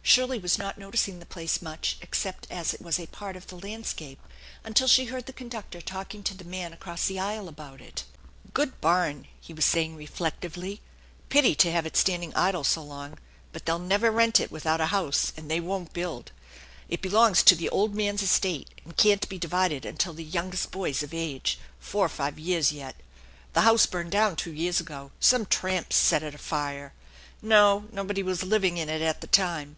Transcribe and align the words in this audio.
Shirley 0.00 0.38
was 0.38 0.56
not 0.56 0.78
noticing 0.78 1.18
the 1.18 1.26
place 1.26 1.60
much 1.60 1.98
except 2.00 2.46
as 2.50 2.72
it 2.72 2.80
was 2.80 2.98
a 2.98 3.08
part 3.08 3.36
of 3.36 3.46
the 3.48 3.56
land 3.58 3.84
scape 3.84 4.18
until 4.64 4.88
she 4.88 5.04
heard 5.04 5.26
the 5.26 5.34
conductor 5.34 5.82
talking 5.82 6.22
to 6.22 6.34
the 6.34 6.46
man 6.46 6.72
across 6.72 7.06
the 7.06 7.20
aisle 7.20 7.46
about 7.46 7.82
it." 7.82 8.04
Good 8.54 8.80
barn!" 8.80 9.26
he 9.40 9.52
was 9.52 9.66
saying 9.66 9.96
reflectively." 9.96 10.80
Pity 11.28 11.54
to 11.56 11.70
hav 11.70 11.84
14 11.84 11.84
THE 11.84 11.84
ENCHANTED 11.84 11.84
BARN 11.84 11.86
it 11.86 11.96
standing 11.98 12.34
idle 12.34 12.64
so 12.64 12.82
long; 12.82 13.18
but 13.52 13.66
they'll 13.66 13.78
never 13.78 14.10
rent 14.10 14.40
it 14.40 14.50
without 14.50 14.80
a 14.80 14.86
house, 14.86 15.34
and 15.36 15.50
they 15.50 15.60
won't 15.60 15.92
build. 15.92 16.32
It 16.88 17.02
belongs 17.02 17.42
to 17.42 17.54
the 17.54 17.68
old 17.68 17.94
man's 17.94 18.22
estate, 18.22 18.80
and 18.86 18.96
can't 18.96 19.28
be 19.28 19.36
divided 19.38 19.84
until 19.84 20.14
the 20.14 20.24
youngest 20.24 20.70
boy's 20.70 21.02
of 21.02 21.12
age, 21.12 21.58
four 21.78 22.06
'r 22.06 22.08
five 22.08 22.38
years 22.38 22.72
yet. 22.72 22.96
The 23.52 23.60
house 23.60 23.84
burned 23.84 24.12
down 24.12 24.36
two 24.36 24.54
years 24.54 24.80
ago. 24.80 25.10
Some 25.20 25.44
tramps 25.44 25.96
set 25.96 26.22
it 26.22 26.34
afire. 26.34 26.94
No, 27.42 27.84
nobody 27.92 28.22
was 28.22 28.42
living 28.42 28.78
in 28.78 28.88
it 28.88 29.02
at 29.02 29.20
tho 29.20 29.26
time. 29.28 29.76